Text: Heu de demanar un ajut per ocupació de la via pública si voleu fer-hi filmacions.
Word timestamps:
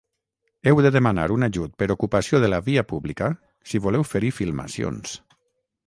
Heu 0.69 0.79
de 0.85 0.91
demanar 0.95 1.25
un 1.35 1.47
ajut 1.49 1.75
per 1.83 1.89
ocupació 1.95 2.41
de 2.45 2.51
la 2.55 2.61
via 2.71 2.85
pública 2.95 3.31
si 3.73 3.83
voleu 3.87 4.11
fer-hi 4.15 4.37
filmacions. 4.43 5.19